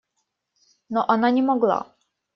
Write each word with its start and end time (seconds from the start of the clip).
Но 0.89 1.07
она 1.07 1.29
не 1.29 1.43
могла. 1.43 1.93